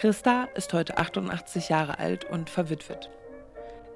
Christa 0.00 0.48
ist 0.54 0.72
heute 0.72 0.96
88 0.96 1.68
Jahre 1.68 1.98
alt 1.98 2.24
und 2.24 2.48
verwitwet. 2.48 3.10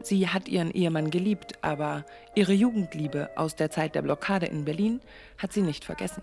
Sie 0.02 0.28
hat 0.28 0.48
ihren 0.48 0.70
Ehemann 0.70 1.10
geliebt, 1.10 1.54
aber 1.62 2.04
ihre 2.34 2.52
Jugendliebe 2.52 3.30
aus 3.36 3.56
der 3.56 3.70
Zeit 3.70 3.94
der 3.94 4.02
Blockade 4.02 4.44
in 4.44 4.66
Berlin 4.66 5.00
hat 5.38 5.54
sie 5.54 5.62
nicht 5.62 5.82
vergessen. 5.82 6.22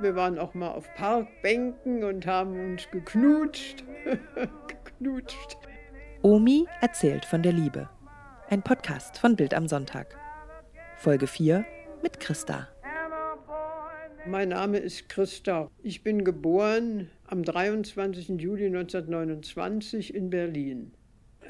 Wir 0.00 0.16
waren 0.16 0.36
auch 0.36 0.54
mal 0.54 0.72
auf 0.72 0.92
Parkbänken 0.96 2.02
und 2.02 2.26
haben 2.26 2.72
uns 2.72 2.90
geknutscht. 2.90 3.84
geknutscht. 4.66 5.58
Omi 6.22 6.66
erzählt 6.80 7.24
von 7.24 7.44
der 7.44 7.52
Liebe. 7.52 7.88
Ein 8.48 8.62
Podcast 8.62 9.16
von 9.16 9.36
Bild 9.36 9.54
am 9.54 9.68
Sonntag. 9.68 10.18
Folge 10.96 11.28
4 11.28 11.64
mit 12.02 12.18
Christa. 12.18 12.66
Mein 14.26 14.50
Name 14.50 14.78
ist 14.78 15.08
Christa. 15.08 15.70
Ich 15.82 16.02
bin 16.02 16.24
geboren 16.24 17.08
am 17.26 17.42
23. 17.42 18.40
Juli 18.40 18.66
1929 18.66 20.14
in 20.14 20.28
Berlin. 20.28 20.92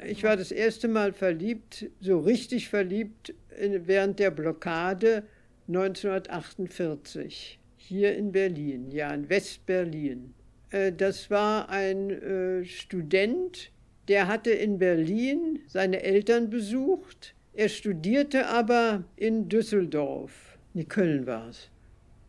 Ich 0.05 0.23
war 0.23 0.37
das 0.37 0.51
erste 0.51 0.87
Mal 0.87 1.11
verliebt, 1.11 1.89
so 1.99 2.19
richtig 2.19 2.69
verliebt, 2.69 3.33
während 3.59 4.19
der 4.19 4.31
Blockade 4.31 5.23
1948 5.67 7.59
hier 7.75 8.15
in 8.15 8.31
Berlin, 8.31 8.89
ja, 8.91 9.13
in 9.13 9.29
West-Berlin. 9.29 10.33
Äh, 10.69 10.93
das 10.93 11.29
war 11.29 11.69
ein 11.69 12.09
äh, 12.09 12.65
Student, 12.65 13.71
der 14.07 14.27
hatte 14.27 14.51
in 14.51 14.79
Berlin 14.79 15.59
seine 15.67 16.03
Eltern 16.03 16.49
besucht. 16.49 17.35
Er 17.53 17.67
studierte 17.67 18.47
aber 18.47 19.03
in 19.17 19.49
Düsseldorf. 19.49 20.57
Nee, 20.73 20.85
Köln 20.85 21.27
war 21.27 21.49
es. 21.49 21.69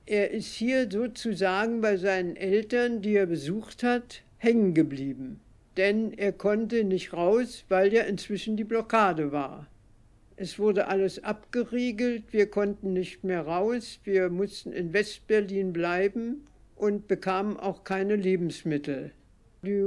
Er 0.06 0.33
ist 0.33 0.55
hier 0.55 0.88
sozusagen 0.91 1.80
bei 1.80 1.97
seinen 1.97 2.34
Eltern, 2.34 3.02
die 3.02 3.15
er 3.15 3.27
besucht 3.27 3.84
hat, 3.84 4.23
hängen 4.38 4.74
geblieben. 4.74 5.38
Denn 5.77 6.13
er 6.13 6.32
konnte 6.32 6.85
nicht 6.85 7.13
raus, 7.13 7.65
weil 7.68 7.93
ja 7.93 8.02
inzwischen 8.02 8.57
die 8.57 8.65
Blockade 8.65 9.30
war. 9.30 9.68
Es 10.37 10.59
wurde 10.59 10.88
alles 10.88 11.23
abgeriegelt, 11.23 12.32
wir 12.32 12.46
konnten 12.46 12.93
nicht 12.93 13.23
mehr 13.23 13.43
raus, 13.43 14.01
wir 14.02 14.29
mussten 14.29 14.73
in 14.73 14.93
Westberlin 14.93 15.73
bleiben 15.73 16.46
und 16.74 17.07
bekamen 17.07 17.57
auch 17.57 17.84
keine 17.84 18.16
Lebensmittel. 18.16 19.12
Die 19.65 19.80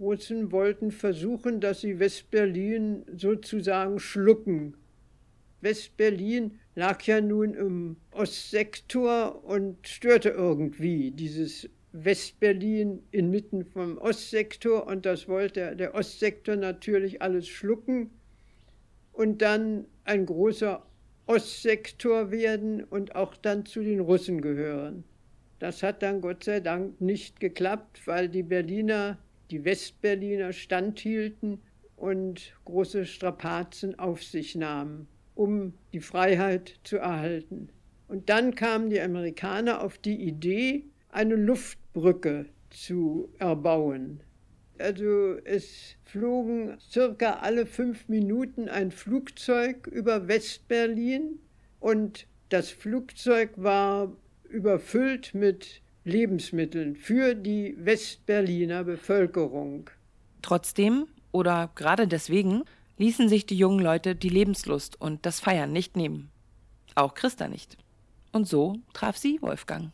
Russen 0.00 0.50
wollten 0.50 0.90
versuchen, 0.90 1.60
dass 1.60 1.82
sie 1.82 2.00
Westberlin 2.00 3.04
sozusagen 3.16 4.00
schlucken. 4.00 4.74
Westberlin 5.62 6.58
lag 6.74 7.02
ja 7.04 7.20
nun 7.20 7.54
im 7.54 7.96
Ostsektor 8.10 9.44
und 9.44 9.86
störte 9.88 10.30
irgendwie 10.30 11.10
dieses 11.10 11.68
Westberlin 11.92 13.02
inmitten 13.10 13.64
vom 13.64 13.98
Ostsektor 13.98 14.86
und 14.86 15.06
das 15.06 15.28
wollte 15.28 15.76
der 15.76 15.94
Ostsektor 15.94 16.56
natürlich 16.56 17.22
alles 17.22 17.48
schlucken 17.48 18.10
und 19.12 19.42
dann 19.42 19.86
ein 20.04 20.26
großer 20.26 20.84
Ostsektor 21.26 22.30
werden 22.30 22.82
und 22.82 23.14
auch 23.14 23.36
dann 23.36 23.64
zu 23.64 23.82
den 23.82 24.00
Russen 24.00 24.40
gehören. 24.40 25.04
Das 25.58 25.82
hat 25.82 26.02
dann 26.02 26.20
Gott 26.20 26.42
sei 26.42 26.58
Dank 26.58 27.00
nicht 27.00 27.38
geklappt, 27.38 28.06
weil 28.06 28.28
die 28.28 28.42
Berliner, 28.42 29.18
die 29.50 29.64
Westberliner 29.64 30.52
standhielten 30.52 31.62
und 31.94 32.54
große 32.64 33.06
Strapazen 33.06 33.96
auf 33.98 34.24
sich 34.24 34.56
nahmen, 34.56 35.06
um 35.42 35.72
die 35.92 36.00
Freiheit 36.00 36.78
zu 36.84 36.98
erhalten. 36.98 37.68
Und 38.06 38.28
dann 38.28 38.54
kamen 38.54 38.90
die 38.90 39.00
Amerikaner 39.00 39.82
auf 39.82 39.98
die 39.98 40.22
Idee, 40.22 40.84
eine 41.08 41.34
Luftbrücke 41.34 42.46
zu 42.70 43.28
erbauen. 43.40 44.20
Also 44.78 45.36
es 45.44 45.96
flogen 46.04 46.76
circa 46.80 47.40
alle 47.40 47.66
fünf 47.66 48.08
Minuten 48.08 48.68
ein 48.68 48.92
Flugzeug 48.92 49.88
über 49.88 50.28
Westberlin 50.28 51.40
und 51.80 52.28
das 52.48 52.70
Flugzeug 52.70 53.50
war 53.56 54.12
überfüllt 54.48 55.34
mit 55.34 55.82
Lebensmitteln 56.04 56.94
für 56.94 57.34
die 57.34 57.74
Westberliner 57.78 58.84
Bevölkerung. 58.84 59.90
Trotzdem 60.40 61.06
oder 61.32 61.72
gerade 61.74 62.06
deswegen 62.06 62.62
ließen 63.02 63.28
sich 63.28 63.46
die 63.46 63.56
jungen 63.56 63.80
Leute 63.80 64.14
die 64.14 64.28
Lebenslust 64.28 65.00
und 65.00 65.26
das 65.26 65.40
Feiern 65.40 65.72
nicht 65.72 65.96
nehmen. 65.96 66.30
Auch 66.94 67.14
Christa 67.14 67.48
nicht. 67.48 67.76
Und 68.30 68.46
so 68.46 68.76
traf 68.92 69.16
sie 69.16 69.42
Wolfgang. 69.42 69.90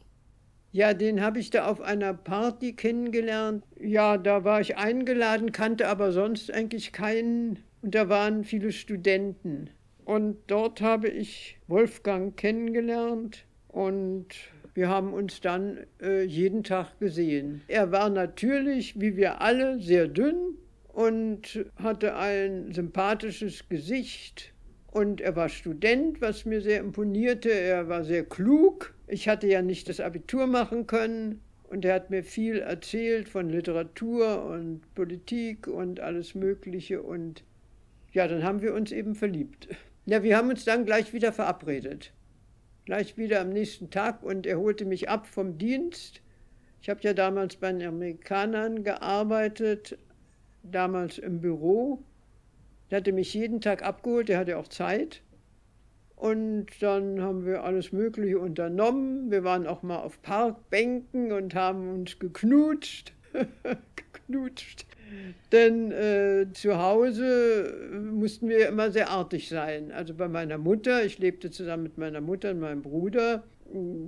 Ja, 0.73 0.93
den 0.93 1.23
habe 1.23 1.39
ich 1.39 1.49
da 1.49 1.65
auf 1.67 1.81
einer 1.81 2.13
Party 2.13 2.75
kennengelernt. 2.75 3.65
Ja, 3.81 4.19
da 4.19 4.45
war 4.45 4.61
ich 4.61 4.77
eingeladen, 4.77 5.53
kannte 5.53 5.89
aber 5.89 6.13
sonst 6.13 6.53
eigentlich 6.53 6.93
keinen. 6.93 7.61
Und 7.81 7.95
da 7.95 8.11
waren 8.11 8.45
viele 8.45 8.73
Studenten. 8.73 9.71
Und 10.05 10.37
dort 10.47 10.83
habe 10.83 11.09
ich 11.09 11.57
Wolfgang 11.67 12.37
kennengelernt 12.37 13.47
und 13.69 14.27
wir 14.75 14.89
haben 14.89 15.15
uns 15.15 15.41
dann 15.41 15.79
äh, 16.03 16.25
jeden 16.25 16.63
Tag 16.63 16.99
gesehen. 16.99 17.63
Er 17.69 17.91
war 17.91 18.11
natürlich, 18.11 19.01
wie 19.01 19.17
wir 19.17 19.41
alle, 19.41 19.81
sehr 19.81 20.09
dünn 20.09 20.59
und 20.99 21.65
hatte 21.77 22.17
ein 22.17 22.73
sympathisches 22.73 23.69
Gesicht. 23.69 24.53
Und 24.91 25.21
er 25.21 25.37
war 25.37 25.49
Student, 25.49 26.21
was 26.21 26.45
mir 26.45 26.61
sehr 26.61 26.81
imponierte. 26.81 27.51
Er 27.51 27.89
war 27.89 28.05
sehr 28.05 28.25
klug 28.25 28.95
ich 29.09 29.27
hatte 29.27 29.47
ja 29.47 29.63
nicht 29.63 29.89
das 29.89 30.01
Abitur 30.01 30.47
machen 30.47 30.87
können 30.87 31.41
und 31.71 31.85
er 31.85 31.95
hat 31.95 32.11
mir 32.11 32.23
viel 32.23 32.59
erzählt 32.59 33.29
von 33.29 33.49
Literatur 33.49 34.45
und 34.45 34.83
Politik 34.95 35.67
und 35.67 35.99
alles 36.01 36.35
Mögliche 36.35 37.03
und 37.03 37.43
ja, 38.13 38.29
dann 38.29 38.43
haben 38.43 38.63
wir 38.63 38.75
uns 38.75 38.93
eben 38.93 39.15
verliebt. 39.15 39.69
Ja, 40.05 40.23
wir 40.23 40.37
haben 40.37 40.51
uns 40.51 40.65
dann 40.65 40.85
gleich 40.85 41.13
wieder 41.13 41.33
verabredet. 41.33 42.13
Gleich 42.85 43.17
wieder 43.17 43.41
am 43.41 43.51
nächsten 43.51 43.91
Tag 43.91 44.23
und 44.23 44.47
er 44.47 44.59
holte 44.59 44.85
mich 44.85 45.09
ab 45.09 45.27
vom 45.27 45.59
Dienst. 45.59 46.23
Ich 46.81 46.89
habe 46.89 47.01
ja 47.03 47.13
damals 47.13 47.57
bei 47.57 47.73
den 47.73 47.87
Amerikanern 47.87 48.85
gearbeitet, 48.85 49.99
damals 50.63 51.19
im 51.19 51.41
Büro. 51.41 52.03
Er 52.91 52.99
hatte 52.99 53.13
mich 53.13 53.35
jeden 53.35 53.61
Tag 53.61 53.83
abgeholt, 53.83 54.31
er 54.31 54.39
hatte 54.39 54.59
auch 54.59 54.69
Zeit. 54.69 55.23
Und 56.17 56.67
dann 56.81 57.21
haben 57.21 57.47
wir 57.47 57.63
alles 57.63 57.93
Mögliche 57.93 58.41
unternommen. 58.41 59.31
Wir 59.31 59.45
waren 59.45 59.67
auch 59.67 59.83
mal 59.83 59.99
auf 59.99 60.21
Parkbänken 60.23 61.31
und 61.33 61.55
haben 61.55 61.91
uns 61.95 62.19
geknutscht. 62.19 63.13
geknutscht. 63.97 64.87
Denn 65.53 65.93
äh, 65.93 66.47
zu 66.53 66.79
Hause 66.79 68.11
mussten 68.13 68.49
wir 68.49 68.69
immer 68.69 68.91
sehr 68.91 69.11
artig 69.11 69.49
sein. 69.49 69.93
Also 69.93 70.15
bei 70.15 70.29
meiner 70.29 70.59
Mutter, 70.59 71.05
ich 71.05 71.19
lebte 71.19 71.51
zusammen 71.51 71.85
mit 71.85 71.99
meiner 71.99 72.21
Mutter 72.21 72.51
und 72.51 72.61
meinem 72.61 72.83
Bruder, 72.83 73.45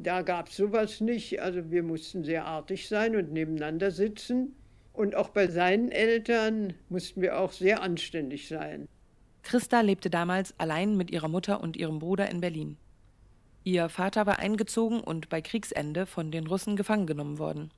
da 0.02 0.22
gab 0.22 0.48
es 0.48 0.56
sowas 0.56 1.00
nicht. 1.00 1.40
Also 1.40 1.70
wir 1.70 1.82
mussten 1.82 2.24
sehr 2.24 2.44
artig 2.44 2.88
sein 2.88 3.16
und 3.16 3.32
nebeneinander 3.32 3.90
sitzen. 3.90 4.56
Und 4.92 5.14
auch 5.14 5.30
bei 5.30 5.48
seinen 5.48 5.90
Eltern 5.90 6.74
mussten 6.88 7.22
wir 7.22 7.38
auch 7.38 7.52
sehr 7.52 7.82
anständig 7.82 8.48
sein. 8.48 8.88
Christa 9.42 9.80
lebte 9.80 10.10
damals 10.10 10.58
allein 10.58 10.96
mit 10.96 11.10
ihrer 11.10 11.28
Mutter 11.28 11.60
und 11.60 11.76
ihrem 11.76 11.98
Bruder 11.98 12.28
in 12.28 12.40
Berlin. 12.40 12.76
Ihr 13.64 13.88
Vater 13.88 14.26
war 14.26 14.38
eingezogen 14.38 15.00
und 15.00 15.28
bei 15.28 15.40
Kriegsende 15.42 16.06
von 16.06 16.30
den 16.30 16.46
Russen 16.46 16.76
gefangen 16.76 17.06
genommen 17.06 17.38
worden. 17.38 17.70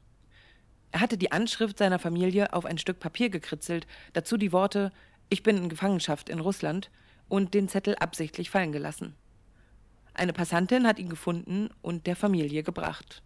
Er 0.93 1.01
hatte 1.01 1.17
die 1.17 1.33
Anschrift 1.33 1.79
seiner 1.79 1.99
Familie 1.99 2.53
auf 2.53 2.67
ein 2.67 2.79
Stück 2.79 3.01
Papier 3.01 3.31
gekritzelt, 3.31 3.87
dazu 4.13 4.37
die 4.37 4.53
Worte 4.53 4.93
Ich 5.29 5.43
bin 5.43 5.57
in 5.57 5.69
Gefangenschaft 5.69 6.29
in 6.29 6.39
Russland 6.39 6.91
und 7.29 7.55
den 7.55 7.69
Zettel 7.69 7.95
absichtlich 7.97 8.51
fallen 8.51 8.73
gelassen. 8.73 9.15
Eine 10.15 10.35
Passantin 10.35 10.87
hat 10.87 10.99
ihn 10.99 11.09
gefunden 11.09 11.71
und 11.81 12.07
der 12.07 12.17
Familie 12.17 12.63
gebracht. 12.63 13.23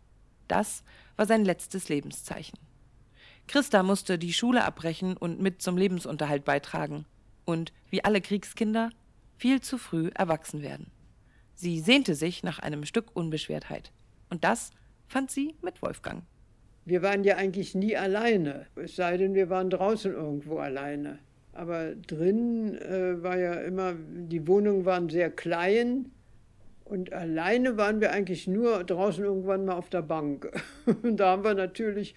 Das 0.47 0.84
war 1.16 1.27
sein 1.27 1.44
letztes 1.44 1.89
Lebenszeichen. 1.89 2.56
Christa 3.48 3.83
musste 3.83 4.19
die 4.19 4.33
Schule 4.33 4.65
abbrechen 4.65 5.16
und 5.16 5.41
mit 5.41 5.63
zum 5.63 5.77
Lebensunterhalt 5.77 6.45
beitragen 6.45 7.07
und, 7.45 7.72
wie 7.91 8.04
alle 8.04 8.21
Kriegskinder, 8.21 8.91
viel 9.37 9.60
zu 9.60 9.78
früh 9.78 10.10
erwachsen 10.15 10.63
werden. 10.63 10.91
Sie 11.54 11.81
sehnte 11.81 12.15
sich 12.15 12.43
nach 12.43 12.59
einem 12.59 12.84
Stück 12.84 13.15
Unbeschwertheit. 13.15 13.93
Und 14.31 14.45
das 14.45 14.71
fand 15.07 15.31
sie 15.31 15.54
mit 15.63 15.81
Wolfgang. 15.83 16.25
Wir 16.84 17.03
waren 17.03 17.25
ja 17.25 17.37
eigentlich 17.37 17.75
nie 17.75 17.97
alleine, 17.97 18.66
es 18.77 18.97
sei 18.97 19.16
denn, 19.16 19.34
wir 19.34 19.51
waren 19.51 19.71
draußen 19.71 20.13
irgendwo 20.13 20.59
alleine. 20.59 21.19
Aber 21.53 21.95
drin 21.95 22.77
äh, 22.77 23.22
war 23.22 23.39
ja 23.39 23.54
immer, 23.54 23.95
die 23.95 24.47
Wohnungen 24.47 24.84
waren 24.84 25.09
sehr 25.09 25.31
klein 25.31 26.10
und 26.84 27.13
alleine 27.13 27.77
waren 27.77 28.01
wir 28.01 28.13
eigentlich 28.13 28.47
nur 28.47 28.84
draußen 28.84 29.25
irgendwann 29.25 29.65
mal 29.65 29.75
auf 29.75 29.89
der 29.89 30.03
Bank. 30.03 30.49
Und 31.03 31.16
da 31.16 31.31
haben 31.31 31.42
wir 31.42 31.54
natürlich 31.54 32.15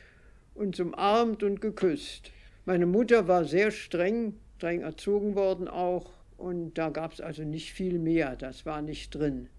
uns 0.60 0.80
umarmt 0.80 1.42
und 1.42 1.62
geküsst. 1.62 2.32
Meine 2.66 2.86
Mutter 2.86 3.28
war 3.28 3.46
sehr 3.46 3.72
streng, 3.72 4.36
streng 4.58 4.82
erzogen 4.82 5.36
worden 5.36 5.68
auch. 5.68 6.12
Und 6.38 6.76
da 6.78 6.90
gab 6.90 7.14
es 7.14 7.22
also 7.22 7.44
nicht 7.44 7.74
viel 7.74 8.00
mehr, 8.00 8.36
das 8.36 8.66
war 8.66 8.82
nicht 8.82 9.16
drin. 9.16 9.50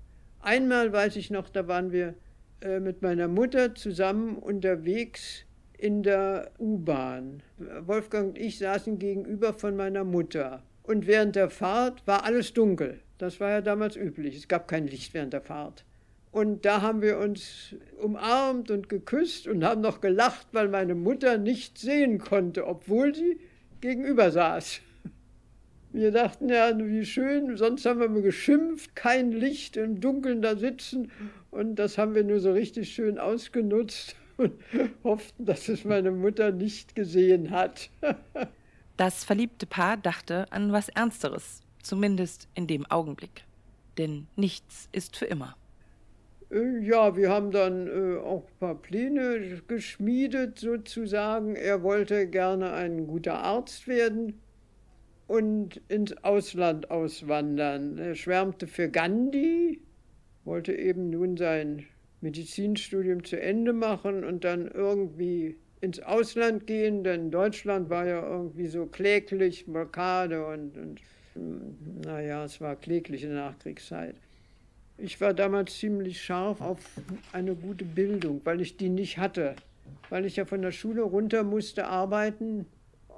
Einmal 0.40 0.92
weiß 0.92 1.16
ich 1.16 1.30
noch, 1.30 1.48
da 1.50 1.68
waren 1.68 1.92
wir 1.92 2.14
äh, 2.60 2.80
mit 2.80 3.02
meiner 3.02 3.28
Mutter 3.28 3.74
zusammen 3.74 4.36
unterwegs 4.36 5.44
in 5.76 6.02
der 6.02 6.50
U-Bahn. 6.58 7.42
Wolfgang 7.80 8.28
und 8.28 8.38
ich 8.38 8.58
saßen 8.58 8.98
gegenüber 8.98 9.54
von 9.54 9.76
meiner 9.76 10.04
Mutter. 10.04 10.62
Und 10.82 11.06
während 11.06 11.36
der 11.36 11.50
Fahrt 11.50 12.06
war 12.06 12.24
alles 12.24 12.52
dunkel. 12.52 13.00
Das 13.18 13.40
war 13.40 13.50
ja 13.50 13.60
damals 13.60 13.96
üblich. 13.96 14.36
Es 14.36 14.48
gab 14.48 14.68
kein 14.68 14.86
Licht 14.86 15.12
während 15.12 15.32
der 15.32 15.42
Fahrt. 15.42 15.84
Und 16.32 16.64
da 16.64 16.80
haben 16.80 17.02
wir 17.02 17.18
uns 17.18 17.74
umarmt 18.00 18.70
und 18.70 18.88
geküsst 18.88 19.48
und 19.48 19.64
haben 19.64 19.80
noch 19.80 20.00
gelacht, 20.00 20.46
weil 20.52 20.68
meine 20.68 20.94
Mutter 20.94 21.38
nicht 21.38 21.78
sehen 21.78 22.18
konnte, 22.18 22.66
obwohl 22.66 23.14
sie 23.14 23.40
gegenüber 23.80 24.30
saß. 24.30 24.80
Wir 25.92 26.12
dachten 26.12 26.48
ja, 26.48 26.70
wie 26.78 27.04
schön, 27.04 27.56
sonst 27.56 27.84
haben 27.84 28.14
wir 28.14 28.22
geschimpft, 28.22 28.94
kein 28.94 29.32
Licht 29.32 29.76
im 29.76 30.00
Dunkeln 30.00 30.40
da 30.40 30.54
sitzen. 30.54 31.10
Und 31.50 31.80
das 31.80 31.98
haben 31.98 32.14
wir 32.14 32.22
nur 32.22 32.38
so 32.38 32.52
richtig 32.52 32.94
schön 32.94 33.18
ausgenutzt 33.18 34.14
und 34.36 34.52
hofften, 35.02 35.46
dass 35.46 35.68
es 35.68 35.84
meine 35.84 36.12
Mutter 36.12 36.52
nicht 36.52 36.94
gesehen 36.94 37.50
hat. 37.50 37.90
Das 38.96 39.24
verliebte 39.24 39.64
Paar 39.64 39.96
dachte 39.96 40.44
an 40.52 40.72
was 40.72 40.90
Ernsteres, 40.90 41.62
zumindest 41.82 42.48
in 42.54 42.66
dem 42.66 42.84
Augenblick. 42.84 43.44
Denn 43.96 44.26
nichts 44.36 44.90
ist 44.92 45.16
für 45.16 45.24
immer. 45.24 45.56
Äh, 46.50 46.80
ja, 46.80 47.16
wir 47.16 47.30
haben 47.30 47.50
dann 47.50 47.86
äh, 47.86 48.18
auch 48.18 48.46
ein 48.46 48.58
paar 48.58 48.74
Pläne 48.74 49.60
geschmiedet, 49.68 50.58
sozusagen. 50.58 51.56
Er 51.56 51.82
wollte 51.82 52.26
gerne 52.26 52.72
ein 52.72 53.06
guter 53.06 53.38
Arzt 53.38 53.86
werden 53.88 54.40
und 55.26 55.80
ins 55.88 56.16
Ausland 56.24 56.90
auswandern. 56.90 57.98
Er 57.98 58.14
schwärmte 58.14 58.66
für 58.66 58.88
Gandhi, 58.88 59.80
wollte 60.44 60.74
eben 60.74 61.10
nun 61.10 61.36
sein 61.36 61.86
Medizinstudium 62.20 63.24
zu 63.24 63.40
Ende 63.40 63.72
machen 63.72 64.24
und 64.24 64.44
dann 64.44 64.66
irgendwie 64.66 65.56
ins 65.80 66.00
Ausland 66.00 66.66
gehen, 66.66 67.04
denn 67.04 67.30
Deutschland 67.30 67.88
war 67.88 68.06
ja 68.06 68.26
irgendwie 68.28 68.66
so 68.66 68.86
kläglich, 68.86 69.64
Blockade 69.66 70.44
und, 70.46 70.76
und 70.76 71.00
naja, 72.04 72.44
es 72.44 72.60
war 72.60 72.76
klägliche 72.76 73.28
Nachkriegszeit. 73.28 74.16
Ich 75.02 75.18
war 75.20 75.32
damals 75.32 75.78
ziemlich 75.78 76.22
scharf 76.22 76.60
auf 76.60 76.78
eine 77.32 77.54
gute 77.54 77.86
Bildung, 77.86 78.42
weil 78.44 78.60
ich 78.60 78.76
die 78.76 78.90
nicht 78.90 79.16
hatte, 79.16 79.56
weil 80.10 80.26
ich 80.26 80.36
ja 80.36 80.44
von 80.44 80.60
der 80.60 80.72
Schule 80.72 81.00
runter 81.00 81.42
musste 81.42 81.86
arbeiten 81.86 82.66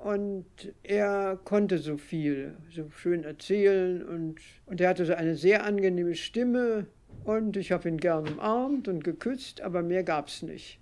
und 0.05 0.46
er 0.84 1.40
konnte 1.44 1.79
so 1.79 1.96
viel, 1.96 2.55
so 2.70 2.88
schön 2.90 3.25
erzählen 3.25 4.00
und, 4.05 4.37
und 4.67 4.81
er 4.81 4.90
hatte 4.90 5.06
so 5.06 5.14
eine 5.14 5.34
sehr 5.34 5.64
angenehme 5.64 6.14
Stimme 6.14 6.87
und 7.25 7.56
ich 7.56 7.73
habe 7.73 7.88
ihn 7.88 7.96
gern 7.96 8.29
umarmt 8.29 8.87
und 8.87 9.02
geküsst, 9.02 9.61
aber 9.61 9.82
mehr 9.82 10.05
gab 10.05 10.29
es 10.29 10.43
nicht. 10.43 10.79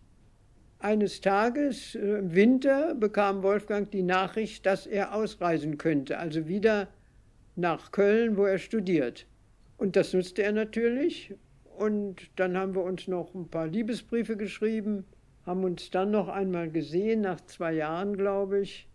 Eines 0.81 1.23
Tages 1.23 1.94
äh, 1.94 2.19
im 2.19 2.35
Winter 2.35 2.94
bekam 2.94 3.43
Wolfgang 3.43 3.91
die 3.91 4.02
Nachricht, 4.02 4.67
dass 4.67 4.87
er 4.87 5.14
ausreisen 5.14 5.79
könnte, 5.79 6.19
also 6.19 6.47
wieder 6.47 6.88
nach 7.56 7.91
Köln, 7.91 8.37
wo 8.37 8.44
er 8.44 8.58
studiert. 8.58 9.26
Und 9.80 9.96
das 9.96 10.12
nutzte 10.12 10.42
er 10.42 10.52
natürlich. 10.52 11.34
Und 11.78 12.16
dann 12.36 12.54
haben 12.58 12.74
wir 12.74 12.82
uns 12.82 13.08
noch 13.08 13.34
ein 13.34 13.48
paar 13.48 13.66
Liebesbriefe 13.66 14.36
geschrieben, 14.36 15.06
haben 15.46 15.64
uns 15.64 15.90
dann 15.90 16.10
noch 16.10 16.28
einmal 16.28 16.70
gesehen, 16.70 17.22
nach 17.22 17.40
zwei 17.46 17.72
Jahren, 17.72 18.18
glaube 18.18 18.60
ich. 18.60 18.86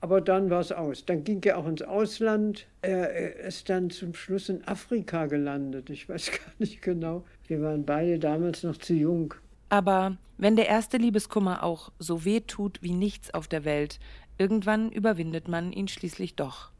Aber 0.00 0.20
dann 0.20 0.48
war 0.48 0.60
es 0.60 0.70
aus. 0.70 1.04
Dann 1.04 1.24
ging 1.24 1.42
er 1.42 1.58
auch 1.58 1.66
ins 1.66 1.82
Ausland. 1.82 2.68
Er 2.82 3.34
ist 3.40 3.68
dann 3.68 3.90
zum 3.90 4.14
Schluss 4.14 4.48
in 4.48 4.62
Afrika 4.68 5.26
gelandet. 5.26 5.90
Ich 5.90 6.08
weiß 6.08 6.30
gar 6.30 6.52
nicht 6.60 6.82
genau. 6.82 7.24
Wir 7.48 7.60
waren 7.60 7.84
beide 7.84 8.20
damals 8.20 8.62
noch 8.62 8.76
zu 8.76 8.94
jung. 8.94 9.34
Aber 9.70 10.18
wenn 10.36 10.54
der 10.54 10.68
erste 10.68 10.98
Liebeskummer 10.98 11.64
auch 11.64 11.90
so 11.98 12.24
weh 12.24 12.42
tut 12.42 12.80
wie 12.80 12.92
nichts 12.92 13.34
auf 13.34 13.48
der 13.48 13.64
Welt, 13.64 13.98
irgendwann 14.38 14.92
überwindet 14.92 15.48
man 15.48 15.72
ihn 15.72 15.88
schließlich 15.88 16.36
doch. 16.36 16.70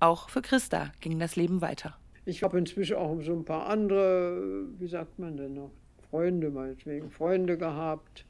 Auch 0.00 0.30
für 0.30 0.42
Christa 0.42 0.90
ging 0.98 1.20
das 1.20 1.36
Leben 1.36 1.60
weiter. 1.60 1.96
Ich 2.28 2.42
habe 2.42 2.58
inzwischen 2.58 2.96
auch 2.96 3.18
so 3.22 3.32
ein 3.32 3.46
paar 3.46 3.68
andere, 3.68 4.66
wie 4.78 4.86
sagt 4.86 5.18
man 5.18 5.38
denn 5.38 5.54
noch, 5.54 5.70
Freunde 6.10 6.50
meinetwegen, 6.50 7.10
Freunde 7.10 7.56
gehabt. 7.56 8.26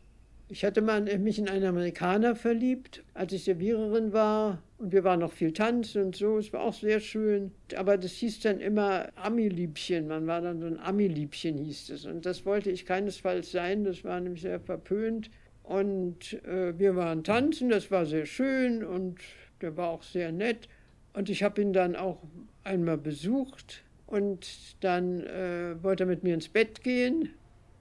Ich 0.49 0.65
hatte 0.65 0.83
mal 0.83 1.01
mich 1.19 1.41
in 1.41 1.49
einen 1.49 1.65
Amerikaner 1.65 2.37
verliebt, 2.37 3.03
als 3.15 3.33
ich 3.33 3.43
Serviererin 3.43 4.13
war. 4.13 4.63
Und 4.79 4.93
wir 4.93 5.03
waren 5.03 5.19
noch 5.19 5.33
viel 5.33 5.53
tanzen 5.53 6.01
und 6.05 6.15
so. 6.15 6.39
Es 6.39 6.53
war 6.53 6.61
auch 6.61 6.75
sehr 6.75 7.01
schön. 7.01 7.51
Aber 7.77 7.99
das 7.99 8.13
hieß 8.13 8.39
dann 8.39 8.61
immer 8.61 9.09
Ami-Liebchen. 9.17 10.07
Man 10.07 10.29
war 10.29 10.43
dann 10.43 10.61
so 10.61 10.67
ein 10.67 10.79
Ami-Liebchen, 10.79 11.59
hieß 11.59 11.91
es. 11.91 12.07
Und 12.07 12.25
das 12.25 12.47
wollte 12.47 12.71
ich 12.71 12.87
keinesfalls 12.87 13.51
sein. 13.51 13.83
Das 13.83 14.05
war 14.05 14.21
nämlich 14.21 14.43
sehr 14.43 14.61
verpönt. 14.61 15.29
Und 15.65 16.35
äh, 16.45 16.79
wir 16.79 16.95
waren 16.95 17.25
tanzen. 17.25 17.69
Das 17.69 17.91
war 17.91 18.07
sehr 18.07 18.27
schön. 18.27 18.85
Und 18.85 19.19
der 19.61 19.77
war 19.77 19.89
auch 19.89 20.05
sehr 20.05 20.31
nett. 20.31 20.69
Und 21.15 21.29
ich 21.29 21.43
habe 21.43 21.61
ihn 21.61 21.73
dann 21.73 21.97
auch 21.97 22.23
einmal 22.63 22.97
besucht. 22.97 23.83
Und 24.09 24.83
dann 24.83 25.21
äh, 25.21 25.83
wollte 25.83 26.05
er 26.05 26.07
mit 26.07 26.25
mir 26.25 26.33
ins 26.33 26.49
Bett 26.49 26.83
gehen. 26.83 27.31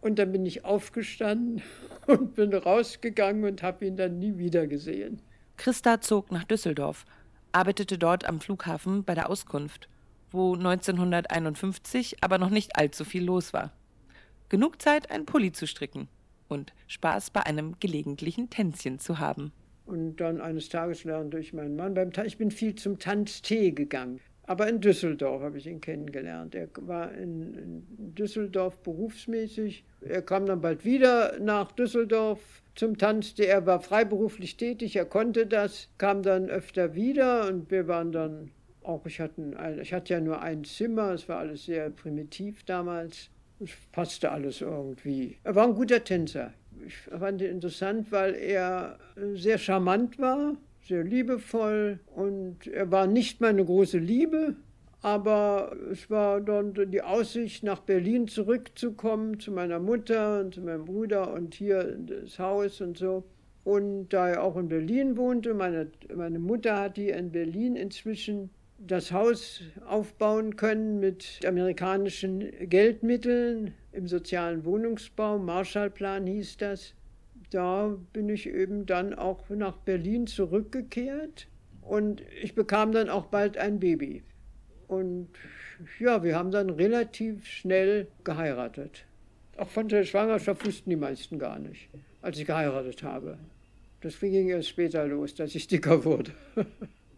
Und 0.01 0.19
dann 0.19 0.31
bin 0.31 0.45
ich 0.45 0.65
aufgestanden 0.65 1.63
und 2.07 2.35
bin 2.35 2.53
rausgegangen 2.53 3.45
und 3.45 3.63
habe 3.63 3.85
ihn 3.85 3.95
dann 3.95 4.19
nie 4.19 4.38
wieder 4.38 4.68
gesehen. 4.68 5.21
Christa 5.56 6.01
zog 6.01 6.31
nach 6.31 6.44
Düsseldorf, 6.44 7.06
arbeitete 7.51 7.97
dort 7.97 8.27
am 8.27 8.41
Flughafen 8.41 9.03
bei 9.03 9.15
der 9.15 9.29
Auskunft, 9.29 9.89
wo 10.31 10.53
1951 10.53 12.18
aber 12.21 12.38
noch 12.38 12.51
nicht 12.51 12.75
allzu 12.75 13.06
viel 13.06 13.23
los 13.23 13.53
war. 13.53 13.71
Genug 14.50 14.81
Zeit, 14.81 15.09
ein 15.09 15.25
Pulli 15.25 15.51
zu 15.53 15.65
stricken 15.65 16.09
und 16.50 16.73
Spaß 16.88 17.31
bei 17.31 17.45
einem 17.45 17.80
gelegentlichen 17.80 18.50
Tänzchen 18.50 19.00
zu 19.00 19.19
haben. 19.19 19.51
Und 19.85 20.18
dann 20.18 20.41
eines 20.41 20.68
Tages 20.68 21.06
lernte 21.06 21.39
ich 21.39 21.53
meinen 21.53 21.77
Mann 21.77 21.94
beim 21.94 22.12
Tanz. 22.12 22.27
Ich 22.27 22.38
bin 22.38 22.51
viel 22.51 22.75
zum 22.75 23.00
Tanztee 23.00 23.71
gegangen. 23.71 24.19
Aber 24.47 24.69
in 24.69 24.79
Düsseldorf 24.79 25.41
habe 25.41 25.57
ich 25.57 25.67
ihn 25.67 25.81
kennengelernt. 25.81 26.55
Er 26.55 26.69
war 26.77 27.13
in, 27.13 27.85
Düsseldorf 28.15 28.79
berufsmäßig. 28.79 29.83
Er 30.01 30.21
kam 30.21 30.45
dann 30.45 30.61
bald 30.61 30.85
wieder 30.85 31.38
nach 31.39 31.73
Düsseldorf 31.73 32.39
zum 32.73 32.97
Tanz. 32.97 33.38
Er 33.38 33.65
war 33.65 33.81
freiberuflich 33.81 34.55
tätig, 34.55 34.95
er 34.95 35.05
konnte 35.05 35.45
das, 35.45 35.89
kam 35.97 36.23
dann 36.23 36.49
öfter 36.49 36.95
wieder 36.95 37.47
und 37.47 37.69
wir 37.69 37.88
waren 37.89 38.13
dann 38.13 38.51
auch, 38.83 39.05
ich 39.05 39.19
hatte, 39.19 39.41
ein, 39.57 39.79
ich 39.81 39.94
hatte 39.94 40.13
ja 40.13 40.21
nur 40.21 40.41
ein 40.41 40.63
Zimmer, 40.63 41.11
es 41.11 41.27
war 41.27 41.39
alles 41.39 41.65
sehr 41.65 41.89
primitiv 41.89 42.63
damals. 42.63 43.29
Es 43.59 43.71
passte 43.91 44.31
alles 44.31 44.61
irgendwie. 44.61 45.35
Er 45.44 45.55
war 45.55 45.67
ein 45.67 45.75
guter 45.75 46.03
Tänzer. 46.03 46.53
Ich 46.85 46.95
fand 46.95 47.41
ihn 47.41 47.49
interessant, 47.49 48.11
weil 48.11 48.33
er 48.35 48.97
sehr 49.33 49.57
charmant 49.57 50.18
war 50.19 50.56
sehr 50.87 51.03
liebevoll 51.03 51.99
und 52.15 52.67
er 52.67 52.91
war 52.91 53.07
nicht 53.07 53.41
meine 53.41 53.63
große 53.63 53.97
Liebe, 53.97 54.56
aber 55.01 55.75
es 55.91 56.09
war 56.09 56.41
dann 56.41 56.73
die 56.73 57.01
Aussicht, 57.01 57.63
nach 57.63 57.79
Berlin 57.81 58.27
zurückzukommen, 58.27 59.39
zu 59.39 59.51
meiner 59.51 59.79
Mutter 59.79 60.41
und 60.41 60.56
zu 60.56 60.61
meinem 60.61 60.85
Bruder 60.85 61.33
und 61.33 61.53
hier 61.53 61.97
das 61.97 62.39
Haus 62.39 62.81
und 62.81 62.97
so. 62.97 63.23
Und 63.63 64.09
da 64.09 64.29
er 64.29 64.44
auch 64.44 64.56
in 64.56 64.69
Berlin 64.69 65.17
wohnte, 65.17 65.53
meine, 65.53 65.91
meine 66.15 66.39
Mutter 66.39 66.79
hat 66.79 66.95
hier 66.95 67.17
in 67.17 67.31
Berlin 67.31 67.75
inzwischen 67.75 68.49
das 68.79 69.11
Haus 69.11 69.61
aufbauen 69.85 70.56
können 70.56 70.99
mit 70.99 71.39
amerikanischen 71.45 72.51
Geldmitteln 72.69 73.73
im 73.91 74.07
sozialen 74.07 74.63
Wohnungsbau. 74.63 75.37
Marshallplan 75.39 76.27
hieß 76.27 76.57
das 76.57 76.94
da 77.49 77.95
bin 78.13 78.30
ich 78.30 78.47
eben 78.47 78.85
dann 78.85 79.13
auch 79.13 79.49
nach 79.49 79.77
Berlin 79.77 80.27
zurückgekehrt 80.27 81.47
und 81.81 82.21
ich 82.42 82.56
bekam 82.56 82.92
dann 82.92 83.09
auch 83.09 83.27
bald 83.27 83.57
ein 83.57 83.80
Baby. 83.80 84.23
Und 84.87 85.30
ja, 85.99 86.23
wir 86.23 86.35
haben 86.35 86.51
dann 86.51 86.69
relativ 86.69 87.45
schnell 87.45 88.07
geheiratet. 88.23 89.06
Auch 89.57 89.69
von 89.69 89.87
der 89.87 90.04
Schwangerschaft 90.04 90.66
wussten 90.66 90.89
die 90.89 90.95
meisten 90.95 91.39
gar 91.39 91.59
nicht, 91.59 91.89
als 92.21 92.37
ich 92.37 92.45
geheiratet 92.45 93.04
habe. 93.04 93.37
Das 94.01 94.19
ging 94.19 94.49
erst 94.49 94.69
später 94.69 95.06
los, 95.07 95.33
dass 95.33 95.56
ich 95.56 95.68
dicker 95.68 96.06
wurde. 96.06 96.31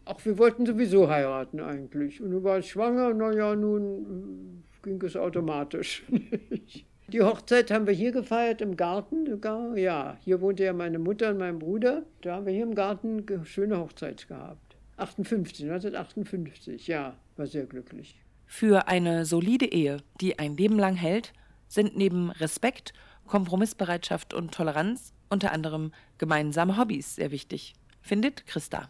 Auch 0.05 0.24
wir 0.25 0.38
wollten 0.38 0.65
sowieso 0.65 1.09
heiraten 1.09 1.59
eigentlich. 1.59 2.21
Und 2.21 2.31
du 2.31 2.43
warst 2.43 2.69
schwanger, 2.69 3.13
naja, 3.13 3.55
nun 3.55 4.63
ging 4.81 5.01
es 5.03 5.15
automatisch. 5.15 6.03
Die 7.11 7.21
Hochzeit 7.23 7.71
haben 7.71 7.87
wir 7.87 7.93
hier 7.93 8.11
gefeiert 8.11 8.61
im 8.61 8.77
Garten 8.77 9.25
sogar. 9.25 9.75
Ja, 9.75 10.17
hier 10.23 10.41
wohnte 10.41 10.63
ja 10.63 10.73
meine 10.73 10.99
Mutter 10.99 11.31
und 11.31 11.39
mein 11.39 11.57
Bruder. 11.57 12.03
Da 12.21 12.35
haben 12.35 12.45
wir 12.45 12.53
hier 12.53 12.63
im 12.63 12.75
Garten 12.75 13.25
eine 13.27 13.45
schöne 13.45 13.79
Hochzeit 13.79 14.27
gehabt. 14.27 14.77
58, 14.97 15.65
1958, 15.65 16.87
ja, 16.87 17.15
war 17.35 17.47
sehr 17.47 17.65
glücklich. 17.65 18.15
Für 18.45 18.87
eine 18.87 19.25
solide 19.25 19.65
Ehe, 19.65 19.97
die 20.21 20.37
ein 20.37 20.55
Leben 20.55 20.77
lang 20.77 20.95
hält, 20.95 21.33
sind 21.67 21.97
neben 21.97 22.29
Respekt, 22.31 22.93
Kompromissbereitschaft 23.25 24.33
und 24.33 24.53
Toleranz 24.53 25.13
unter 25.29 25.51
anderem 25.51 25.91
gemeinsame 26.17 26.77
Hobbys 26.77 27.15
sehr 27.15 27.31
wichtig, 27.31 27.73
findet 28.01 28.45
Christa. 28.45 28.89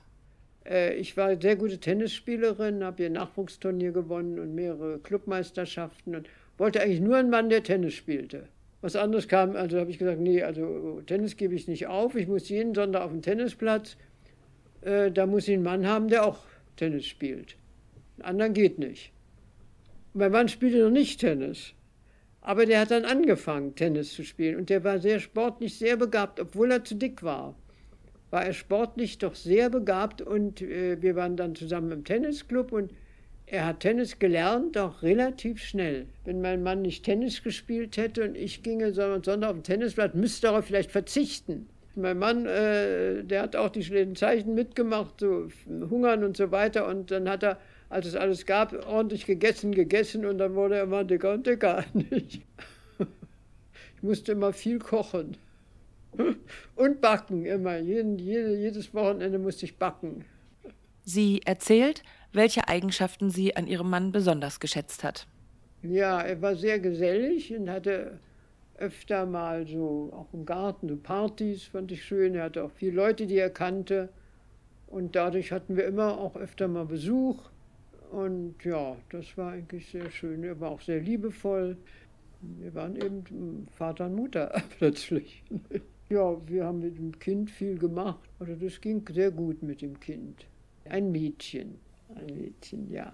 Äh, 0.66 0.96
ich 0.96 1.16
war 1.18 1.40
sehr 1.40 1.56
gute 1.56 1.80
Tennisspielerin, 1.80 2.84
habe 2.84 3.04
ihr 3.04 3.10
Nachwuchsturnier 3.10 3.92
gewonnen 3.92 4.40
und 4.40 4.56
mehrere 4.56 5.00
Clubmeisterschaften 5.00 6.16
und 6.16 6.30
wollte 6.60 6.82
eigentlich 6.82 7.02
nur 7.02 7.18
einen 7.18 7.30
Mann, 7.30 7.50
der 7.50 7.64
Tennis 7.64 7.94
spielte. 7.94 8.48
Was 8.82 8.96
anderes 8.96 9.28
kam, 9.28 9.56
also 9.56 9.80
habe 9.80 9.92
ich 9.92 10.00
gesagt, 10.00 10.20
nee, 10.20 10.42
also 10.42 11.02
Tennis 11.06 11.36
gebe 11.36 11.56
ich 11.56 11.68
nicht 11.68 11.88
auf. 11.88 12.16
Ich 12.16 12.28
muss 12.28 12.48
jeden 12.50 12.74
Sonntag 12.74 13.02
auf 13.02 13.12
den 13.12 13.22
Tennisplatz. 13.22 13.98
Äh, 14.82 15.12
da 15.12 15.26
muss 15.26 15.48
ich 15.48 15.56
einen 15.56 15.64
Mann 15.64 15.88
haben, 15.88 16.08
der 16.08 16.26
auch 16.26 16.40
Tennis 16.78 17.06
spielt. 17.06 17.58
Einen 18.20 18.30
anderen 18.30 18.54
geht 18.54 18.80
nicht. 18.80 19.12
Mein 20.14 20.32
Mann 20.32 20.48
spielte 20.48 20.84
noch 20.84 20.92
nicht 20.92 21.20
Tennis. 21.20 21.74
Aber 22.42 22.66
der 22.66 22.80
hat 22.80 22.92
dann 22.92 23.04
angefangen, 23.04 23.76
Tennis 23.76 24.14
zu 24.14 24.24
spielen. 24.24 24.56
Und 24.56 24.70
der 24.70 24.84
war 24.84 25.00
sehr 25.00 25.20
sportlich, 25.20 25.78
sehr 25.78 25.98
begabt, 25.98 26.40
obwohl 26.40 26.72
er 26.72 26.86
zu 26.86 26.96
dick 26.96 27.22
war. 27.22 27.56
War 28.30 28.46
er 28.46 28.54
sportlich 28.54 29.18
doch 29.18 29.36
sehr 29.36 29.70
begabt 29.70 30.22
und 30.22 30.62
äh, 30.62 31.02
wir 31.02 31.16
waren 31.16 31.36
dann 31.36 31.56
zusammen 31.56 31.92
im 31.92 32.04
Tennisclub 32.06 32.72
und 32.72 32.94
er 33.52 33.66
hat 33.66 33.80
Tennis 33.80 34.20
gelernt, 34.20 34.78
auch 34.78 35.02
relativ 35.02 35.62
schnell. 35.62 36.06
Wenn 36.24 36.42
mein 36.42 36.62
Mann 36.62 36.84
nicht 36.84 37.04
Tennis 37.04 37.44
gespielt 37.44 37.98
hätte 37.98 38.24
und 38.24 38.36
ich 38.38 38.62
ginge 38.62 38.94
Sonntag 38.94 39.44
auf 39.44 39.54
den 39.54 39.64
Tennisplatz, 39.64 40.14
müsste 40.14 40.48
er 40.48 40.62
vielleicht 40.62 40.92
verzichten. 40.92 41.68
Mein 41.96 42.20
Mann, 42.20 42.46
äh, 42.46 43.24
der 43.24 43.42
hat 43.42 43.56
auch 43.56 43.70
die 43.70 43.84
schlechten 43.84 44.16
Zeichen 44.16 44.54
mitgemacht, 44.54 45.20
so 45.20 45.48
Hungern 45.68 46.24
und 46.24 46.38
so 46.38 46.52
weiter. 46.52 46.88
Und 46.88 47.10
dann 47.10 47.28
hat 47.28 47.44
er, 47.44 47.60
als 47.90 48.06
es 48.06 48.16
alles 48.16 48.46
gab, 48.46 48.86
ordentlich 48.86 49.26
gegessen, 49.26 49.74
gegessen 49.74 50.26
und 50.26 50.38
dann 50.38 50.54
wurde 50.54 50.76
er 50.76 50.84
immer 50.84 51.04
dicker 51.04 51.34
und 51.34 51.48
dicker. 51.48 51.84
Ich 54.02 54.04
musste 54.04 54.32
immer 54.32 54.54
viel 54.54 54.80
kochen. 54.80 55.36
Und 56.78 57.02
backen 57.02 57.46
immer. 57.46 57.80
Jedes 57.80 58.94
Wochenende 58.94 59.40
musste 59.40 59.66
ich 59.66 59.78
backen. 59.78 60.24
Sie 61.04 61.42
erzählt, 61.44 62.04
welche 62.34 62.68
Eigenschaften 62.68 63.30
sie 63.30 63.56
an 63.56 63.68
ihrem 63.68 63.90
Mann 63.90 64.12
besonders 64.12 64.60
geschätzt 64.60 65.04
hat. 65.04 65.28
Ja, 65.82 66.22
er 66.22 66.42
war 66.42 66.56
sehr 66.56 66.80
gesellig 66.80 67.56
und 67.56 67.70
hatte 67.70 68.20
öfter 68.78 69.26
mal 69.26 69.68
so, 69.68 70.12
auch 70.14 70.34
im 70.34 70.46
Garten, 70.46 70.88
so 70.88 70.98
Partys 70.98 71.64
fand 71.64 71.92
ich 71.92 72.04
schön. 72.04 72.36
Er 72.36 72.46
hatte 72.46 72.64
auch 72.64 72.72
viele 72.72 72.96
Leute, 72.96 73.28
die 73.28 73.38
er 73.38 73.50
kannte. 73.50 74.10
Und 74.88 75.16
dadurch 75.16 75.52
hatten 75.52 75.76
wir 75.76 75.86
immer 75.86 76.18
auch 76.18 76.36
öfter 76.36 76.68
mal 76.68 76.86
Besuch. 76.86 77.50
Und 78.12 78.56
ja, 78.64 78.96
das 79.12 79.38
war 79.38 79.52
eigentlich 79.52 79.90
sehr 79.90 80.10
schön. 80.10 80.44
Er 80.44 80.60
war 80.60 80.72
auch 80.72 80.82
sehr 80.82 81.00
liebevoll. 81.00 81.78
Wir 82.42 82.74
waren 82.74 82.96
eben 82.96 83.68
Vater 83.78 84.06
und 84.06 84.16
Mutter 84.16 84.52
plötzlich. 84.78 85.44
Ja, 86.10 86.36
wir 86.48 86.66
haben 86.66 86.80
mit 86.80 86.98
dem 86.98 87.20
Kind 87.20 87.52
viel 87.52 87.78
gemacht. 87.78 88.30
Also 88.40 88.56
das 88.56 88.82
ging 88.82 89.06
sehr 89.12 89.30
gut 89.30 89.62
mit 89.62 89.82
dem 89.82 90.00
Kind. 90.00 90.48
Ein 90.86 91.12
Mädchen. 91.12 91.76
Ein 92.16 92.36
Mädchen, 92.36 92.92
ja. 92.92 93.14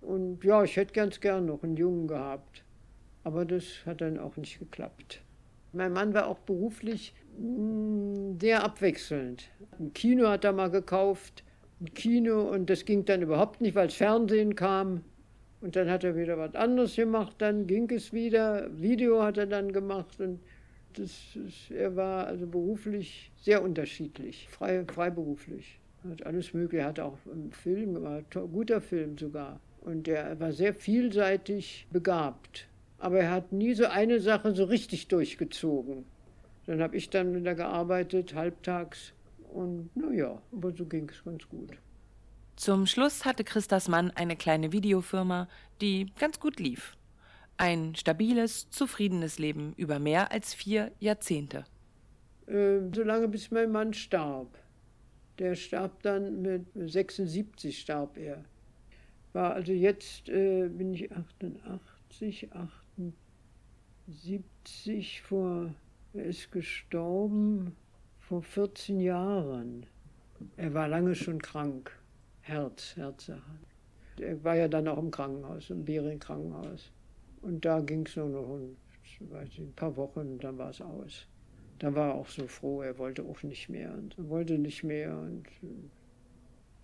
Und 0.00 0.42
ja, 0.44 0.64
ich 0.64 0.76
hätte 0.76 0.92
ganz 0.92 1.20
gern 1.20 1.46
noch 1.46 1.62
einen 1.62 1.76
Jungen 1.76 2.08
gehabt. 2.08 2.64
Aber 3.22 3.44
das 3.44 3.64
hat 3.84 4.00
dann 4.00 4.18
auch 4.18 4.36
nicht 4.36 4.58
geklappt. 4.58 5.22
Mein 5.72 5.92
Mann 5.92 6.14
war 6.14 6.26
auch 6.26 6.38
beruflich 6.38 7.14
mm, 7.38 8.38
sehr 8.40 8.64
abwechselnd. 8.64 9.50
Ein 9.78 9.92
Kino 9.92 10.28
hat 10.28 10.44
er 10.44 10.52
mal 10.52 10.70
gekauft, 10.70 11.44
ein 11.80 11.92
Kino, 11.94 12.42
und 12.50 12.70
das 12.70 12.84
ging 12.84 13.04
dann 13.04 13.22
überhaupt 13.22 13.60
nicht, 13.60 13.74
weil 13.74 13.88
das 13.88 13.96
Fernsehen 13.96 14.54
kam. 14.54 15.04
Und 15.60 15.76
dann 15.76 15.90
hat 15.90 16.04
er 16.04 16.16
wieder 16.16 16.38
was 16.38 16.54
anderes 16.54 16.96
gemacht, 16.96 17.36
dann 17.38 17.66
ging 17.66 17.90
es 17.90 18.12
wieder. 18.12 18.68
Video 18.80 19.22
hat 19.22 19.36
er 19.36 19.46
dann 19.46 19.72
gemacht 19.72 20.18
und 20.18 20.40
das, 20.94 21.10
das, 21.34 21.70
er 21.70 21.94
war 21.94 22.26
also 22.26 22.46
beruflich 22.46 23.30
sehr 23.36 23.62
unterschiedlich, 23.62 24.48
frei, 24.48 24.84
freiberuflich 24.86 25.79
hat 26.08 26.26
alles 26.26 26.54
Mögliche, 26.54 26.84
hat 26.84 27.00
auch 27.00 27.18
einen 27.30 27.52
Film 27.52 27.94
gemacht, 27.94 28.24
guter 28.52 28.80
Film 28.80 29.18
sogar. 29.18 29.60
Und 29.80 30.08
er 30.08 30.38
war 30.38 30.52
sehr 30.52 30.74
vielseitig 30.74 31.86
begabt. 31.90 32.68
Aber 32.98 33.20
er 33.20 33.30
hat 33.30 33.52
nie 33.52 33.74
so 33.74 33.86
eine 33.86 34.20
Sache 34.20 34.54
so 34.54 34.64
richtig 34.64 35.08
durchgezogen. 35.08 36.04
Dann 36.66 36.82
habe 36.82 36.96
ich 36.96 37.08
dann 37.08 37.34
wieder 37.34 37.54
gearbeitet, 37.54 38.34
halbtags. 38.34 39.12
Und 39.52 39.90
naja, 39.96 40.40
aber 40.52 40.72
so 40.72 40.84
ging 40.84 41.08
es 41.08 41.24
ganz 41.24 41.48
gut. 41.48 41.70
Zum 42.56 42.86
Schluss 42.86 43.24
hatte 43.24 43.42
Christas 43.42 43.88
Mann 43.88 44.10
eine 44.10 44.36
kleine 44.36 44.70
Videofirma, 44.70 45.48
die 45.80 46.12
ganz 46.18 46.38
gut 46.40 46.60
lief. 46.60 46.96
Ein 47.56 47.94
stabiles, 47.94 48.68
zufriedenes 48.70 49.38
Leben 49.38 49.72
über 49.76 49.98
mehr 49.98 50.30
als 50.30 50.52
vier 50.52 50.92
Jahrzehnte. 50.98 51.64
Äh, 52.46 52.80
solange 52.94 53.28
bis 53.28 53.50
mein 53.50 53.72
Mann 53.72 53.94
starb. 53.94 54.58
Der 55.40 55.54
starb 55.54 56.02
dann 56.02 56.42
mit 56.42 56.66
76 56.74 57.80
starb 57.80 58.18
er. 58.18 58.44
War 59.32 59.54
also 59.54 59.72
jetzt 59.72 60.28
äh, 60.28 60.68
bin 60.68 60.92
ich 60.92 61.10
88, 61.10 62.50
78 64.06 65.22
vor, 65.22 65.74
er 66.12 66.24
ist 66.24 66.52
gestorben 66.52 67.74
vor 68.18 68.42
14 68.42 69.00
Jahren. 69.00 69.86
Er 70.58 70.74
war 70.74 70.88
lange 70.88 71.14
schon 71.14 71.40
krank, 71.40 71.90
Herz, 72.42 72.96
Herzsache. 72.96 73.40
Er 74.18 74.44
war 74.44 74.56
ja 74.56 74.68
dann 74.68 74.88
auch 74.88 74.98
im 74.98 75.10
Krankenhaus, 75.10 75.70
im 75.70 75.86
Bering-Krankenhaus. 75.86 76.92
Und 77.40 77.64
da 77.64 77.80
ging 77.80 78.04
es 78.04 78.14
nur 78.14 78.28
noch 78.28 78.56
ein, 78.56 78.76
weiß 79.20 79.48
ich, 79.48 79.60
ein 79.60 79.72
paar 79.72 79.96
Wochen, 79.96 80.20
und 80.20 80.44
dann 80.44 80.58
war 80.58 80.68
es 80.68 80.82
aus 80.82 81.26
da 81.80 81.94
war 81.94 82.08
er 82.08 82.14
auch 82.14 82.28
so 82.28 82.46
froh, 82.46 82.82
er 82.82 82.98
wollte 82.98 83.22
auch 83.22 83.42
nicht 83.42 83.70
mehr 83.70 83.92
und 83.94 84.16
er 84.18 84.28
wollte 84.28 84.58
nicht 84.58 84.84
mehr 84.84 85.16
und 85.18 85.46
äh, 85.62 85.88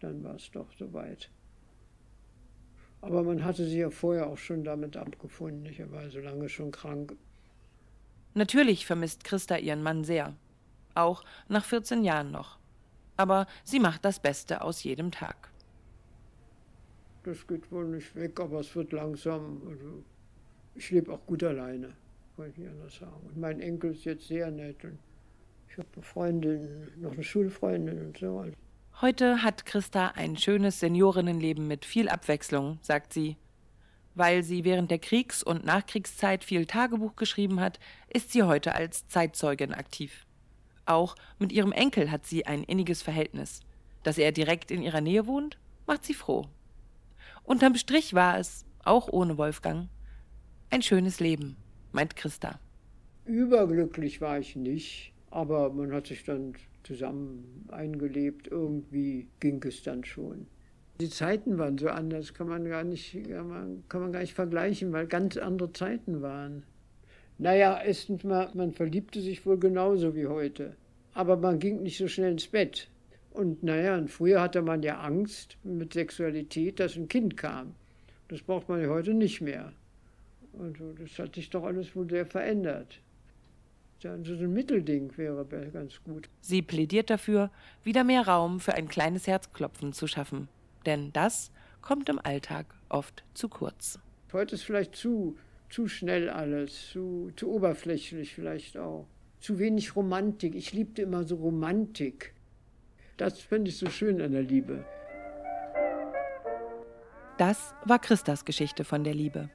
dann 0.01 0.25
war 0.25 0.37
es 0.37 0.51
doch 0.51 0.73
soweit. 0.79 1.31
Aber 3.03 3.23
man 3.23 3.45
hatte 3.45 3.65
sich 3.67 3.75
ja 3.75 3.91
vorher 3.91 4.27
auch 4.27 4.39
schon 4.39 4.65
damit 4.65 4.97
abgefunden, 4.97 5.67
er 5.67 5.93
war 5.93 6.09
so 6.09 6.19
lange 6.21 6.49
schon 6.49 6.71
krank. 6.71 7.15
Natürlich 8.33 8.87
vermisst 8.87 9.23
Christa 9.23 9.59
ihren 9.59 9.83
Mann 9.83 10.03
sehr, 10.03 10.35
auch 10.95 11.25
nach 11.49 11.65
14 11.65 12.03
Jahren 12.03 12.31
noch. 12.31 12.59
Aber 13.19 13.47
sie 13.65 13.81
macht 13.81 14.05
das 14.05 14.19
Beste 14.19 14.63
aus 14.63 14.83
jedem 14.83 15.11
Tag. 15.11 15.51
Das 17.23 17.47
geht 17.47 17.71
wohl 17.71 17.87
nicht 17.87 18.15
weg, 18.15 18.41
aber 18.41 18.61
es 18.61 18.75
wird 18.75 18.93
langsam. 18.93 19.61
Also 19.69 20.03
ich 20.75 20.91
lebe 20.91 21.13
auch 21.13 21.27
gut 21.27 21.43
alleine 21.43 21.95
wollte 22.39 22.61
ich 22.61 22.69
anders 22.69 22.95
sagen. 22.97 23.27
Und 23.27 23.37
mein 23.37 23.61
Enkel 23.61 23.93
ist 23.93 24.05
jetzt 24.05 24.29
sehr 24.29 24.51
nett 24.51 24.85
und 24.85 24.99
ich 25.69 25.79
habe 25.79 25.89
eine 25.95 26.03
Freundin, 26.03 26.89
noch 26.97 27.13
eine 27.13 27.23
Schulfreundin 27.23 28.07
und 28.07 28.19
so. 28.19 28.45
Heute 29.01 29.43
hat 29.43 29.67
Christa 29.67 30.09
ein 30.09 30.37
schönes 30.37 30.81
Seniorinnenleben 30.81 31.67
mit 31.67 31.85
viel 31.85 32.09
Abwechslung, 32.09 32.79
sagt 32.81 33.13
sie. 33.13 33.37
Weil 34.15 34.43
sie 34.43 34.65
während 34.65 34.91
der 34.91 34.99
Kriegs- 34.99 35.43
und 35.43 35.67
Nachkriegszeit 35.67 36.45
viel 36.45 36.65
Tagebuch 36.65 37.17
geschrieben 37.17 37.61
hat, 37.61 37.79
ist 38.09 38.33
sie 38.33 38.43
heute 38.43 38.75
als 38.75 39.07
Zeitzeugin 39.09 39.75
aktiv. 39.75 40.25
Auch 40.87 41.17
mit 41.39 41.53
ihrem 41.53 41.73
Enkel 41.73 42.11
hat 42.11 42.25
sie 42.25 42.47
ein 42.47 42.63
inniges 42.65 43.03
Verhältnis. 43.03 43.61
Dass 44.03 44.17
er 44.17 44.33
direkt 44.33 44.71
in 44.71 44.83
ihrer 44.83 45.03
Nähe 45.03 45.27
wohnt, 45.27 45.59
macht 45.87 46.05
sie 46.05 46.15
froh. 46.15 46.47
Unterm 47.45 47.75
Strich 47.75 48.15
war 48.15 48.39
es, 48.39 48.65
auch 48.83 49.09
ohne 49.09 49.37
Wolfgang, 49.37 49.89
ein 50.71 50.81
schönes 50.81 51.21
Leben 51.21 51.57
meint 51.97 52.15
Christa. 52.15 52.61
Überglücklich 53.25 54.21
war 54.21 54.39
ich 54.39 54.55
nicht, 54.55 55.13
aber 55.31 55.73
man 55.73 55.93
hat 55.93 56.07
sich 56.07 56.23
dann 56.25 56.53
zusammen 56.85 57.67
eingelebt. 57.69 58.47
Irgendwie 58.49 59.27
ging 59.41 59.61
es 59.65 59.83
dann 59.83 60.05
schon. 60.05 60.47
Die 61.01 61.11
Zeiten 61.11 61.59
waren 61.59 61.77
so 61.77 61.89
anders, 61.89 62.35
kann 62.35 62.49
man 62.49 62.65
gar 62.69 62.85
nicht, 62.85 63.13
kann 63.29 63.49
man, 63.49 63.85
kann 63.89 64.01
man 64.03 64.13
gar 64.13 64.21
nicht 64.21 64.35
vergleichen, 64.35 64.93
weil 64.93 65.07
ganz 65.07 65.37
andere 65.37 65.73
Zeiten 65.73 66.23
waren. 66.23 66.63
Naja, 67.39 67.81
erstens 67.85 68.25
mal, 68.25 68.51
man 68.55 68.73
verliebte 68.73 69.21
sich 69.21 69.45
wohl 69.45 69.59
genauso 69.59 70.15
wie 70.15 70.27
heute. 70.27 70.77
Aber 71.13 71.37
man 71.37 71.59
ging 71.59 71.83
nicht 71.83 71.99
so 71.99 72.09
schnell 72.09 72.33
ins 72.33 72.47
Bett. 72.47 72.89
Und 73.31 73.63
naja, 73.63 73.99
und 73.99 74.11
früher 74.11 74.41
hatte 74.41 74.63
man 74.63 74.83
ja 74.83 75.01
Angst 75.01 75.59
mit 75.65 75.93
Sexualität, 75.93 76.79
dass 76.81 76.97
ein 76.97 77.09
Kind 77.09 77.37
kam. 77.37 77.75
Das 78.29 78.43
braucht 78.43 78.69
man 78.69 78.81
ja 78.81 78.89
heute 78.89 79.13
nicht 79.13 79.41
mehr. 79.41 79.73
Also 80.59 80.93
das 80.93 81.19
hat 81.19 81.35
sich 81.35 81.51
doch 81.51 81.65
alles 81.65 81.95
wohl 81.95 82.09
sehr 82.09 82.27
verändert. 82.27 83.01
Also 84.05 84.37
so 84.37 84.45
ein 84.45 84.53
Mittelding 84.53 85.17
wäre 85.17 85.45
ganz 85.73 86.03
gut. 86.05 86.29
Sie 86.41 86.63
plädiert 86.63 87.11
dafür, 87.11 87.51
wieder 87.83 88.05
mehr 88.05 88.27
Raum 88.29 88.61
für 88.61 88.75
ein 88.75 88.89
kleines 88.89 89.27
Herzklopfen 89.27 89.93
zu 89.93 90.07
schaffen. 90.07 90.49
Denn 90.85 91.13
das 91.13 91.51
kommt 91.83 92.09
im 92.09 92.21
Alltag 92.21 92.67
oft 92.89 93.25
zu 93.35 93.49
kurz. 93.49 93.99
Heute 94.33 94.55
ist 94.55 94.63
vielleicht 94.63 94.95
zu, 94.95 95.37
zu 95.71 95.89
schnell 95.89 96.31
alles, 96.31 96.91
zu, 96.91 97.33
zu 97.37 97.51
oberflächlich 97.51 98.35
vielleicht 98.35 98.77
auch. 98.77 99.07
Zu 99.41 99.59
wenig 99.59 99.97
Romantik. 99.97 100.55
Ich 100.55 100.73
liebte 100.73 101.03
immer 101.03 101.25
so 101.25 101.37
Romantik. 101.37 102.35
Das 103.17 103.41
finde 103.41 103.71
ich 103.71 103.79
so 103.79 103.89
schön 103.89 104.21
an 104.21 104.33
der 104.33 104.43
Liebe. 104.43 104.85
Das 107.39 107.75
war 107.85 107.99
Christas 107.99 108.45
Geschichte 108.45 108.85
von 108.85 109.05
der 109.05 109.15
Liebe. 109.15 109.51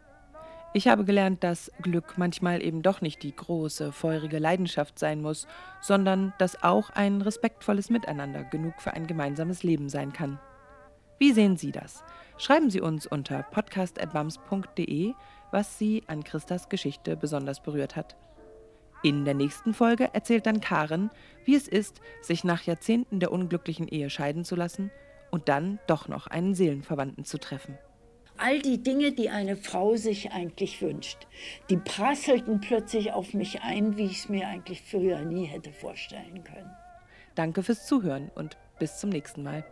Ich 0.73 0.87
habe 0.87 1.03
gelernt, 1.03 1.43
dass 1.43 1.69
Glück 1.81 2.13
manchmal 2.17 2.63
eben 2.63 2.81
doch 2.81 3.01
nicht 3.01 3.23
die 3.23 3.35
große, 3.35 3.91
feurige 3.91 4.39
Leidenschaft 4.39 4.97
sein 4.97 5.21
muss, 5.21 5.45
sondern 5.81 6.33
dass 6.37 6.63
auch 6.63 6.89
ein 6.91 7.21
respektvolles 7.21 7.89
Miteinander 7.89 8.45
genug 8.45 8.81
für 8.81 8.93
ein 8.93 9.05
gemeinsames 9.05 9.63
Leben 9.63 9.89
sein 9.89 10.13
kann. 10.13 10.39
Wie 11.19 11.33
sehen 11.33 11.57
Sie 11.57 11.73
das? 11.73 12.05
Schreiben 12.37 12.69
Sie 12.69 12.79
uns 12.79 13.05
unter 13.05 13.43
podcast.bams.de, 13.43 15.13
was 15.51 15.77
Sie 15.77 16.03
an 16.07 16.23
Christas 16.23 16.69
Geschichte 16.69 17.17
besonders 17.17 17.61
berührt 17.61 17.97
hat. 17.97 18.15
In 19.03 19.25
der 19.25 19.33
nächsten 19.33 19.73
Folge 19.73 20.09
erzählt 20.13 20.45
dann 20.45 20.61
Karen, 20.61 21.09
wie 21.43 21.55
es 21.55 21.67
ist, 21.67 21.99
sich 22.21 22.45
nach 22.45 22.63
Jahrzehnten 22.63 23.19
der 23.19 23.33
unglücklichen 23.33 23.89
Ehe 23.89 24.09
scheiden 24.09 24.45
zu 24.45 24.55
lassen 24.55 24.89
und 25.31 25.49
dann 25.49 25.79
doch 25.85 26.07
noch 26.07 26.27
einen 26.27 26.55
Seelenverwandten 26.55 27.25
zu 27.25 27.39
treffen. 27.39 27.77
All 28.43 28.59
die 28.59 28.81
Dinge, 28.81 29.11
die 29.11 29.29
eine 29.29 29.55
Frau 29.55 29.95
sich 29.97 30.31
eigentlich 30.31 30.81
wünscht, 30.81 31.27
die 31.69 31.77
prasselten 31.77 32.59
plötzlich 32.59 33.13
auf 33.13 33.35
mich 33.35 33.61
ein, 33.61 33.97
wie 33.97 34.05
ich 34.05 34.17
es 34.17 34.29
mir 34.29 34.47
eigentlich 34.47 34.81
früher 34.81 35.21
nie 35.21 35.45
hätte 35.45 35.71
vorstellen 35.71 36.43
können. 36.43 36.71
Danke 37.35 37.61
fürs 37.61 37.85
Zuhören 37.85 38.31
und 38.33 38.57
bis 38.79 38.97
zum 38.97 39.11
nächsten 39.11 39.43
Mal. 39.43 39.63